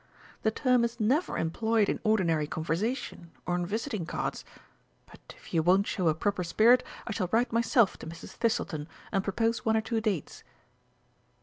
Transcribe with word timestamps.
"The 0.41 0.49
term 0.49 0.83
is 0.83 0.99
never 0.99 1.37
employed 1.37 1.87
in 1.87 1.99
ordinary 2.03 2.47
conversation, 2.47 3.29
or 3.45 3.53
on 3.53 3.67
visiting 3.67 4.07
cards. 4.07 4.43
But, 5.07 5.35
if 5.37 5.53
you 5.53 5.61
won't 5.61 5.85
show 5.85 6.07
a 6.07 6.15
proper 6.15 6.43
spirit, 6.43 6.81
I 7.05 7.11
shall 7.11 7.29
write 7.31 7.53
myself 7.53 7.97
to 7.99 8.07
Mrs. 8.07 8.31
Thistleton 8.31 8.87
and 9.11 9.23
propose 9.23 9.63
one 9.63 9.77
or 9.77 9.81
two 9.81 10.01
dates." 10.01 10.43